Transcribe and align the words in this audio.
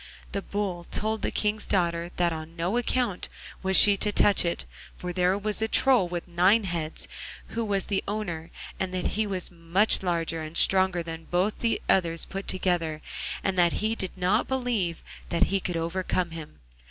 The 0.31 0.41
Bull 0.41 0.85
told 0.85 1.21
the 1.21 1.29
King's 1.29 1.67
daughter 1.67 2.09
that 2.15 2.33
on 2.33 2.55
no 2.55 2.75
account 2.75 3.29
was 3.61 3.77
she 3.77 3.97
to 3.97 4.11
touch 4.11 4.43
it, 4.43 4.65
for 4.97 5.13
there 5.13 5.37
was 5.37 5.61
a 5.61 5.67
Troll 5.67 6.07
with 6.07 6.27
nine 6.27 6.63
heads 6.63 7.07
who 7.49 7.63
was 7.63 7.85
the 7.85 8.03
owner, 8.07 8.49
and 8.79 8.91
that 8.95 9.09
he 9.09 9.27
was 9.27 9.51
much 9.51 10.01
larger 10.01 10.41
and 10.41 10.57
stronger 10.57 11.03
than 11.03 11.25
both 11.25 11.59
the 11.59 11.79
others 11.87 12.25
put 12.25 12.47
together, 12.47 13.03
and 13.43 13.59
that 13.59 13.73
he 13.73 13.93
did 13.93 14.17
not 14.17 14.47
believe 14.47 15.03
that 15.29 15.43
he 15.53 15.59
could 15.59 15.77
overcome 15.77 16.31
him. 16.31 16.61